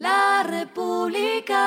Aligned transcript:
La 0.00 0.42
República. 0.48 1.58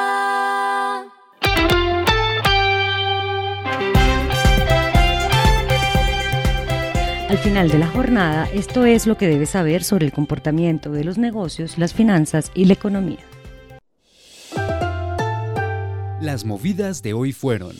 Al 7.30 7.38
final 7.38 7.70
de 7.70 7.78
la 7.78 7.86
jornada, 7.86 8.50
esto 8.52 8.86
es 8.86 9.06
lo 9.06 9.18
que 9.20 9.28
debes 9.28 9.52
saber 9.52 9.84
sobre 9.84 10.08
el 10.08 10.12
comportamiento 10.12 10.92
de 10.92 11.04
los 11.04 11.20
negocios, 11.20 11.78
las 11.78 11.94
finanzas 11.94 12.52
y 12.56 12.66
la 12.66 12.74
economía. 12.74 13.20
Las 16.20 16.43
movidas 16.43 17.04
de 17.04 17.13
hoy 17.13 17.34
fueron. 17.34 17.75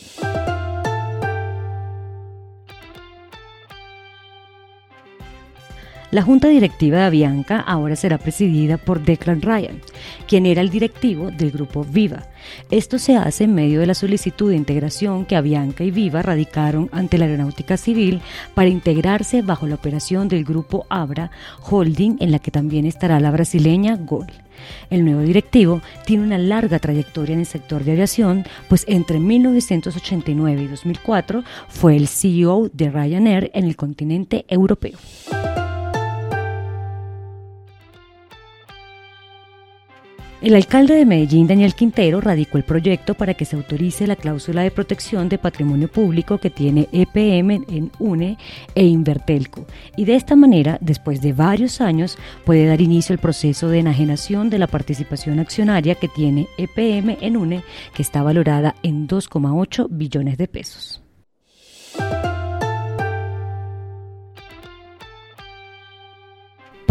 La 6.14 6.22
junta 6.22 6.48
directiva 6.48 7.00
de 7.00 7.06
Avianca 7.06 7.60
ahora 7.60 7.96
será 7.96 8.20
presidida 8.20 8.78
por 8.78 9.02
Declan 9.02 9.42
Ryan, 9.42 9.82
quien 10.28 10.46
era 10.46 10.62
el 10.62 10.70
directivo 10.70 11.32
del 11.32 11.52
grupo 11.52 11.84
Viva. 11.84 12.28
Esto 12.70 13.00
se 13.00 13.16
hace 13.16 13.46
en 13.46 13.56
medio 13.56 13.80
de 13.80 13.86
la 13.86 13.94
solicitud 13.94 14.50
de 14.50 14.58
integración 14.58 15.26
que 15.26 15.36
Avianca 15.36 15.84
y 15.84 15.92
Viva 15.92 16.22
radicaron 16.22 16.90
ante 16.92 17.18
la 17.18 17.26
Aeronáutica 17.26 17.78
Civil 17.78 18.22
para 18.54 18.70
integrarse 18.70 19.42
bajo 19.42 19.68
la 19.68 19.76
operación 19.76 20.28
del 20.28 20.44
grupo 20.44 20.86
Abra 20.90 21.32
Holding, 21.70 22.18
en 22.20 22.32
la 22.32 22.40
que 22.40 22.52
también 22.52 22.86
estará 22.86 23.20
la 23.20 23.32
brasileña 23.32 23.96
Gol. 23.96 24.28
El 24.90 25.04
nuevo 25.06 25.22
directivo 25.22 25.82
tiene 26.06 26.24
una 26.24 26.38
larga 26.38 26.80
trayectoria 26.80 27.34
en 27.34 27.40
el 27.40 27.46
sector 27.46 27.84
de 27.84 27.94
aviación, 27.94 28.46
pues 28.70 28.86
entre 28.88 29.20
1989 29.20 30.64
y 30.64 30.68
2004 30.68 31.44
fue 31.68 31.96
el 31.96 32.08
CEO 32.08 32.70
de 32.72 32.90
Ryanair 32.90 33.52
en 33.54 33.66
el 33.66 33.76
continente 33.76 34.46
europeo. 34.48 34.98
El 40.44 40.56
alcalde 40.56 40.96
de 40.96 41.06
Medellín, 41.06 41.48
Daniel 41.48 41.74
Quintero, 41.74 42.20
radicó 42.20 42.58
el 42.58 42.66
proyecto 42.66 43.14
para 43.14 43.34
que 43.34 43.46
se 43.46 43.56
autorice 43.56 44.08
la 44.08 44.18
cláusula 44.18 44.62
de 44.62 44.72
protección 44.72 45.30
de 45.30 45.38
patrimonio 45.38 45.88
público 45.88 46.38
que 46.38 46.50
tiene 46.50 46.90
EPM 46.92 47.64
en 47.70 47.92
UNE 47.98 48.38
e 48.76 48.84
Invertelco. 48.84 49.66
Y 49.96 50.04
de 50.04 50.16
esta 50.16 50.36
manera, 50.36 50.78
después 50.82 51.22
de 51.22 51.32
varios 51.32 51.80
años, 51.80 52.18
puede 52.44 52.66
dar 52.66 52.82
inicio 52.82 53.14
al 53.14 53.20
proceso 53.20 53.70
de 53.70 53.80
enajenación 53.80 54.50
de 54.50 54.60
la 54.60 54.68
participación 54.68 55.40
accionaria 55.40 55.96
que 55.96 56.10
tiene 56.10 56.50
EPM 56.58 57.20
en 57.22 57.38
UNE, 57.38 57.64
que 57.96 58.02
está 58.02 58.22
valorada 58.22 58.76
en 58.84 59.08
2,8 59.08 59.88
billones 59.90 60.38
de 60.38 60.50
pesos. 60.50 61.03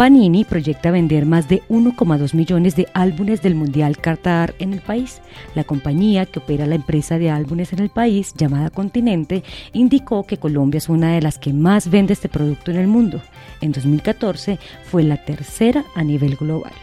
Panini 0.03 0.43
proyecta 0.43 0.91
vender 0.91 1.25
más 1.25 1.47
de 1.47 1.63
1,2 1.69 2.33
millones 2.33 2.75
de 2.75 2.89
álbumes 2.93 3.41
del 3.41 3.55
Mundial 3.55 3.97
Qatar 3.97 4.53
en 4.59 4.73
el 4.73 4.81
país. 4.81 5.21
La 5.55 5.63
compañía 5.63 6.25
que 6.25 6.39
opera 6.39 6.65
la 6.65 6.75
empresa 6.75 7.17
de 7.17 7.29
álbumes 7.29 7.71
en 7.71 7.79
el 7.79 7.89
país, 7.89 8.33
llamada 8.35 8.69
Continente, 8.69 9.45
indicó 9.71 10.25
que 10.25 10.35
Colombia 10.35 10.79
es 10.79 10.89
una 10.89 11.13
de 11.13 11.21
las 11.21 11.39
que 11.39 11.53
más 11.53 11.89
vende 11.89 12.11
este 12.11 12.27
producto 12.27 12.69
en 12.69 12.79
el 12.79 12.87
mundo. 12.87 13.21
En 13.61 13.71
2014 13.71 14.59
fue 14.91 15.03
la 15.03 15.23
tercera 15.23 15.85
a 15.95 16.03
nivel 16.03 16.35
global. 16.35 16.73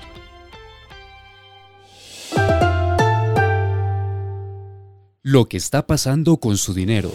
Lo 5.20 5.46
que 5.46 5.58
está 5.58 5.86
pasando 5.86 6.38
con 6.38 6.56
su 6.56 6.72
dinero. 6.72 7.12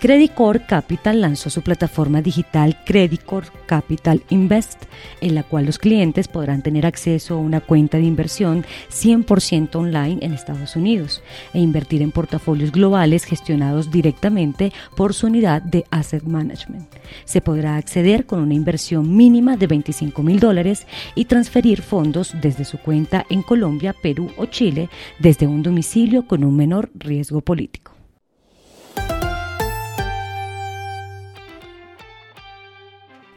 Credicor 0.00 0.64
Capital 0.64 1.20
lanzó 1.20 1.50
su 1.50 1.62
plataforma 1.62 2.22
digital 2.22 2.78
Credicor 2.84 3.46
Capital 3.66 4.22
Invest, 4.28 4.84
en 5.20 5.34
la 5.34 5.42
cual 5.42 5.66
los 5.66 5.78
clientes 5.78 6.28
podrán 6.28 6.62
tener 6.62 6.86
acceso 6.86 7.34
a 7.34 7.38
una 7.38 7.60
cuenta 7.60 7.98
de 7.98 8.04
inversión 8.04 8.64
100% 8.92 9.74
online 9.74 10.24
en 10.24 10.34
Estados 10.34 10.76
Unidos 10.76 11.20
e 11.52 11.58
invertir 11.58 12.00
en 12.00 12.12
portafolios 12.12 12.70
globales 12.70 13.24
gestionados 13.24 13.90
directamente 13.90 14.72
por 14.94 15.14
su 15.14 15.26
unidad 15.26 15.62
de 15.62 15.84
Asset 15.90 16.22
Management. 16.22 16.86
Se 17.24 17.40
podrá 17.40 17.74
acceder 17.74 18.24
con 18.24 18.38
una 18.38 18.54
inversión 18.54 19.16
mínima 19.16 19.56
de 19.56 19.66
25 19.66 20.22
mil 20.22 20.38
dólares 20.38 20.86
y 21.16 21.24
transferir 21.24 21.82
fondos 21.82 22.36
desde 22.40 22.64
su 22.64 22.78
cuenta 22.78 23.26
en 23.30 23.42
Colombia, 23.42 23.96
Perú 24.00 24.30
o 24.36 24.46
Chile 24.46 24.90
desde 25.18 25.48
un 25.48 25.64
domicilio 25.64 26.24
con 26.24 26.44
un 26.44 26.54
menor 26.54 26.88
riesgo 26.94 27.40
político. 27.40 27.97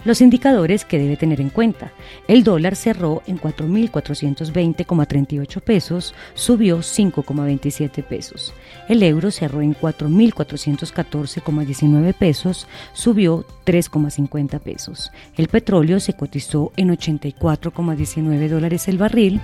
Los 0.03 0.19
indicadores 0.21 0.83
que 0.83 0.97
debe 0.97 1.15
tener 1.15 1.39
en 1.41 1.49
cuenta. 1.49 1.91
El 2.27 2.43
dólar 2.43 2.75
cerró 2.75 3.21
en 3.27 3.39
4.420,38 3.39 5.61
pesos, 5.61 6.15
subió 6.33 6.79
5,27 6.79 8.03
pesos. 8.03 8.55
El 8.89 9.03
euro 9.03 9.29
cerró 9.29 9.61
en 9.61 9.75
4.414,19 9.75 12.15
pesos, 12.15 12.67
subió 12.93 13.45
3,50 13.65 14.59
pesos. 14.59 15.11
El 15.37 15.49
petróleo 15.49 15.99
se 15.99 16.13
cotizó 16.13 16.71
en 16.77 16.89
84,19 16.89 18.49
dólares 18.49 18.87
el 18.87 18.97
barril. 18.97 19.39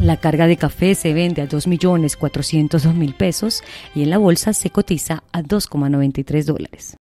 La 0.00 0.16
carga 0.16 0.48
de 0.48 0.56
café 0.56 0.96
se 0.96 1.14
vende 1.14 1.42
a 1.42 1.48
2.402.000 1.48 3.14
pesos 3.14 3.62
y 3.94 4.02
en 4.02 4.10
la 4.10 4.18
bolsa 4.18 4.52
se 4.54 4.70
cotiza 4.70 5.22
a 5.30 5.42
2,93 5.42 6.44
dólares. 6.44 6.96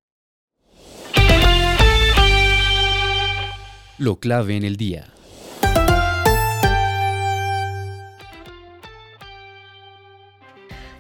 Lo 4.00 4.16
clave 4.16 4.56
en 4.56 4.64
el 4.64 4.78
día. 4.78 5.08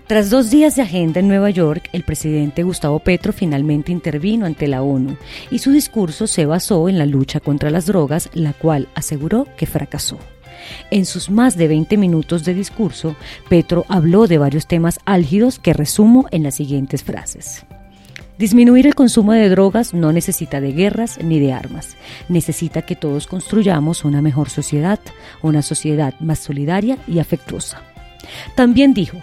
Tras 0.05 0.29
dos 0.29 0.49
días 0.49 0.75
de 0.75 0.81
agenda 0.81 1.21
en 1.21 1.29
Nueva 1.29 1.49
York, 1.49 1.87
el 1.93 2.03
presidente 2.03 2.63
Gustavo 2.63 2.99
Petro 2.99 3.31
finalmente 3.31 3.93
intervino 3.93 4.45
ante 4.45 4.67
la 4.67 4.81
ONU 4.81 5.15
y 5.49 5.59
su 5.59 5.71
discurso 5.71 6.27
se 6.27 6.45
basó 6.45 6.89
en 6.89 6.97
la 6.97 7.05
lucha 7.05 7.39
contra 7.39 7.69
las 7.69 7.85
drogas, 7.85 8.29
la 8.33 8.51
cual 8.51 8.89
aseguró 8.95 9.47
que 9.55 9.65
fracasó. 9.65 10.19
En 10.91 11.05
sus 11.05 11.29
más 11.29 11.55
de 11.55 11.69
20 11.69 11.95
minutos 11.95 12.43
de 12.43 12.53
discurso, 12.53 13.15
Petro 13.47 13.85
habló 13.87 14.27
de 14.27 14.39
varios 14.39 14.67
temas 14.67 14.99
álgidos 15.05 15.57
que 15.57 15.71
resumo 15.71 16.27
en 16.31 16.43
las 16.43 16.55
siguientes 16.55 17.01
frases. 17.03 17.65
Disminuir 18.39 18.87
el 18.87 18.95
consumo 18.95 19.33
de 19.33 19.49
drogas 19.49 19.93
no 19.93 20.13
necesita 20.13 20.61
de 20.61 20.71
guerras 20.71 21.19
ni 21.21 21.41
de 21.41 21.51
armas. 21.51 21.97
Necesita 22.29 22.83
que 22.83 22.95
todos 22.95 23.27
construyamos 23.27 24.05
una 24.05 24.21
mejor 24.21 24.49
sociedad, 24.49 24.97
una 25.41 25.61
sociedad 25.61 26.13
más 26.21 26.39
solidaria 26.39 26.97
y 27.05 27.19
afectuosa. 27.19 27.81
También 28.55 28.93
dijo, 28.93 29.17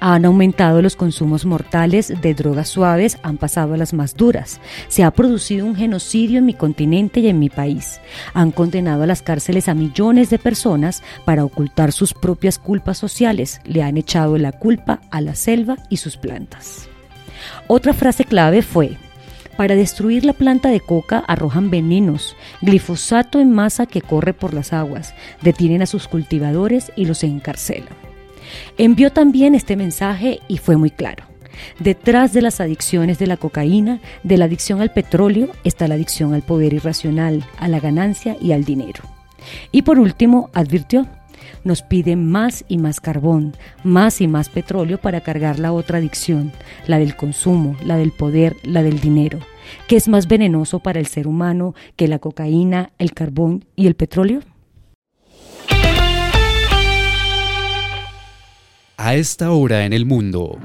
han 0.00 0.26
aumentado 0.26 0.82
los 0.82 0.96
consumos 0.96 1.46
mortales 1.46 2.12
de 2.20 2.34
drogas 2.34 2.68
suaves, 2.68 3.16
han 3.22 3.38
pasado 3.38 3.72
a 3.72 3.78
las 3.78 3.94
más 3.94 4.14
duras. 4.14 4.60
Se 4.88 5.02
ha 5.02 5.12
producido 5.12 5.64
un 5.64 5.74
genocidio 5.74 6.40
en 6.40 6.44
mi 6.44 6.52
continente 6.52 7.20
y 7.20 7.28
en 7.28 7.38
mi 7.38 7.48
país. 7.48 8.02
Han 8.34 8.50
condenado 8.50 9.04
a 9.04 9.06
las 9.06 9.22
cárceles 9.22 9.66
a 9.66 9.72
millones 9.72 10.28
de 10.28 10.38
personas 10.38 11.02
para 11.24 11.42
ocultar 11.42 11.90
sus 11.90 12.12
propias 12.12 12.58
culpas 12.58 12.98
sociales. 12.98 13.62
Le 13.64 13.82
han 13.82 13.96
echado 13.96 14.36
la 14.36 14.52
culpa 14.52 15.00
a 15.10 15.22
la 15.22 15.34
selva 15.34 15.78
y 15.88 15.96
sus 15.96 16.18
plantas. 16.18 16.89
Otra 17.66 17.92
frase 17.92 18.24
clave 18.24 18.62
fue, 18.62 18.96
para 19.60 19.76
destruir 19.76 20.24
la 20.24 20.32
planta 20.32 20.70
de 20.70 20.80
coca 20.80 21.22
arrojan 21.28 21.68
venenos, 21.68 22.34
glifosato 22.62 23.40
en 23.40 23.52
masa 23.52 23.84
que 23.84 24.00
corre 24.00 24.32
por 24.32 24.54
las 24.54 24.72
aguas, 24.72 25.14
detienen 25.42 25.82
a 25.82 25.86
sus 25.86 26.08
cultivadores 26.08 26.92
y 26.96 27.04
los 27.04 27.22
encarcelan. 27.24 27.88
Envió 28.78 29.12
también 29.12 29.54
este 29.54 29.76
mensaje 29.76 30.40
y 30.48 30.56
fue 30.56 30.78
muy 30.78 30.90
claro. 30.90 31.24
Detrás 31.78 32.32
de 32.32 32.40
las 32.40 32.60
adicciones 32.60 33.18
de 33.18 33.26
la 33.26 33.36
cocaína, 33.36 34.00
de 34.22 34.38
la 34.38 34.46
adicción 34.46 34.80
al 34.80 34.92
petróleo, 34.92 35.50
está 35.62 35.88
la 35.88 35.96
adicción 35.96 36.32
al 36.32 36.40
poder 36.40 36.72
irracional, 36.72 37.44
a 37.58 37.68
la 37.68 37.80
ganancia 37.80 38.38
y 38.40 38.52
al 38.52 38.64
dinero. 38.64 39.02
Y 39.72 39.82
por 39.82 39.98
último, 39.98 40.48
advirtió, 40.54 41.06
nos 41.64 41.82
piden 41.82 42.30
más 42.30 42.64
y 42.68 42.78
más 42.78 43.00
carbón, 43.00 43.54
más 43.84 44.20
y 44.20 44.28
más 44.28 44.48
petróleo 44.48 44.98
para 44.98 45.20
cargar 45.20 45.58
la 45.58 45.72
otra 45.72 45.98
adicción, 45.98 46.52
la 46.86 46.98
del 46.98 47.16
consumo, 47.16 47.76
la 47.84 47.96
del 47.96 48.12
poder, 48.12 48.56
la 48.62 48.82
del 48.82 49.00
dinero. 49.00 49.38
¿Qué 49.88 49.96
es 49.96 50.08
más 50.08 50.26
venenoso 50.26 50.80
para 50.80 51.00
el 51.00 51.06
ser 51.06 51.26
humano 51.26 51.74
que 51.96 52.08
la 52.08 52.18
cocaína, 52.18 52.92
el 52.98 53.12
carbón 53.12 53.64
y 53.76 53.86
el 53.86 53.94
petróleo? 53.94 54.40
A 58.96 59.14
esta 59.14 59.52
hora 59.52 59.86
en 59.86 59.92
el 59.92 60.04
mundo. 60.04 60.58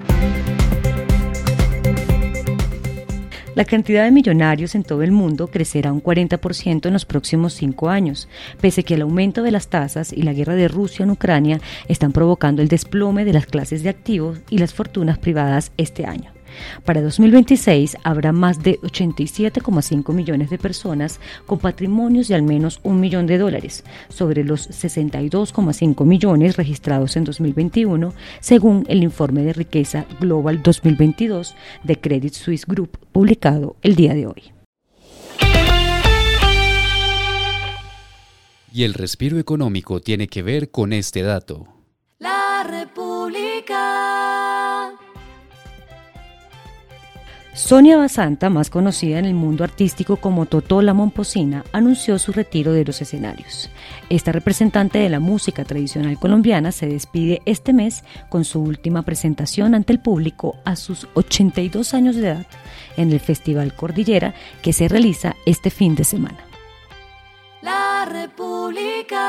La 3.55 3.63
cantidad 3.63 4.03
de 4.03 4.11
millonarios 4.11 4.75
en 4.75 4.83
todo 4.83 5.01
el 5.01 5.13
mundo 5.13 5.47
crecerá 5.47 5.93
un 5.93 6.03
40% 6.03 6.87
en 6.87 6.93
los 6.93 7.05
próximos 7.05 7.53
cinco 7.53 7.89
años, 7.89 8.27
pese 8.59 8.83
que 8.83 8.95
el 8.95 9.01
aumento 9.01 9.43
de 9.43 9.51
las 9.51 9.69
tasas 9.69 10.11
y 10.11 10.23
la 10.23 10.33
guerra 10.33 10.55
de 10.55 10.67
Rusia 10.67 11.03
en 11.03 11.11
Ucrania 11.11 11.61
están 11.87 12.11
provocando 12.11 12.61
el 12.61 12.67
desplome 12.67 13.23
de 13.23 13.31
las 13.31 13.45
clases 13.45 13.81
de 13.81 13.89
activos 13.89 14.39
y 14.49 14.57
las 14.57 14.73
fortunas 14.73 15.17
privadas 15.19 15.71
este 15.77 16.05
año. 16.05 16.34
Para 16.83 17.01
2026 17.01 17.97
habrá 18.03 18.31
más 18.31 18.63
de 18.63 18.79
87,5 18.81 20.13
millones 20.13 20.49
de 20.49 20.57
personas 20.57 21.19
con 21.45 21.59
patrimonios 21.59 22.27
de 22.27 22.35
al 22.35 22.43
menos 22.43 22.79
un 22.83 22.99
millón 22.99 23.27
de 23.27 23.37
dólares, 23.37 23.83
sobre 24.09 24.43
los 24.43 24.69
62,5 24.69 26.05
millones 26.05 26.57
registrados 26.57 27.15
en 27.15 27.23
2021, 27.23 28.13
según 28.39 28.85
el 28.87 29.03
informe 29.03 29.43
de 29.43 29.53
riqueza 29.53 30.05
Global 30.19 30.61
2022 30.61 31.55
de 31.83 31.99
Credit 31.99 32.33
Suisse 32.33 32.65
Group, 32.65 32.97
publicado 33.11 33.75
el 33.81 33.95
día 33.95 34.13
de 34.13 34.27
hoy. 34.27 34.55
Y 38.75 38.83
el 38.83 38.93
respiro 38.93 39.39
económico 39.39 40.01
tiene 40.01 40.27
que 40.27 40.43
ver 40.43 40.69
con 40.69 40.91
este 40.91 41.21
dato. 41.21 41.65
La 42.19 42.65
República. 42.69 44.04
Sonia 47.55 47.95
Basanta, 47.95 48.49
más 48.49 48.69
conocida 48.69 49.17
en 49.17 49.23
el 49.23 49.33
mundo 49.33 49.63
artístico 49.63 50.17
como 50.17 50.45
Totó 50.45 50.81
la 50.81 50.93
Momposina, 50.93 51.63
anunció 51.71 52.19
su 52.19 52.33
retiro 52.33 52.73
de 52.73 52.83
los 52.83 53.01
escenarios. 53.01 53.69
Esta 54.09 54.33
representante 54.33 54.99
de 54.99 55.07
la 55.07 55.21
música 55.21 55.63
tradicional 55.63 56.19
colombiana 56.19 56.73
se 56.73 56.87
despide 56.87 57.41
este 57.45 57.71
mes 57.71 58.03
con 58.27 58.43
su 58.43 58.61
última 58.61 59.03
presentación 59.03 59.73
ante 59.73 59.93
el 59.93 59.99
público 59.99 60.57
a 60.65 60.75
sus 60.75 61.07
82 61.13 61.93
años 61.93 62.17
de 62.17 62.27
edad 62.27 62.45
en 62.97 63.13
el 63.13 63.21
Festival 63.21 63.73
Cordillera 63.73 64.33
que 64.61 64.73
se 64.73 64.89
realiza 64.89 65.37
este 65.45 65.69
fin 65.69 65.95
de 65.95 66.03
semana. 66.03 66.39
La 67.61 68.03
República. 68.03 69.23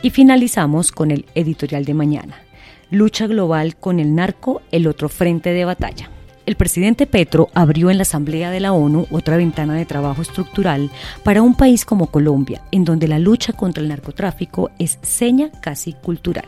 Y 0.00 0.08
finalizamos 0.08 0.92
con 0.92 1.10
el 1.10 1.26
editorial 1.34 1.84
de 1.84 1.92
mañana. 1.92 2.45
Lucha 2.90 3.26
global 3.26 3.76
con 3.76 3.98
el 3.98 4.14
narco, 4.14 4.62
el 4.70 4.86
otro 4.86 5.08
frente 5.08 5.52
de 5.52 5.64
batalla. 5.64 6.08
El 6.46 6.54
presidente 6.54 7.08
Petro 7.08 7.48
abrió 7.52 7.90
en 7.90 7.98
la 7.98 8.02
Asamblea 8.02 8.52
de 8.52 8.60
la 8.60 8.72
ONU 8.72 9.08
otra 9.10 9.36
ventana 9.36 9.74
de 9.74 9.84
trabajo 9.84 10.22
estructural 10.22 10.90
para 11.24 11.42
un 11.42 11.56
país 11.56 11.84
como 11.84 12.12
Colombia, 12.12 12.62
en 12.70 12.84
donde 12.84 13.08
la 13.08 13.18
lucha 13.18 13.52
contra 13.52 13.82
el 13.82 13.88
narcotráfico 13.88 14.70
es 14.78 15.00
seña 15.02 15.50
casi 15.60 15.94
cultural. 15.94 16.46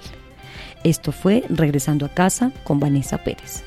Esto 0.85 1.11
fue 1.11 1.43
Regresando 1.49 2.07
a 2.07 2.11
casa 2.11 2.53
con 2.63 2.79
Vanessa 2.79 3.19
Pérez. 3.19 3.65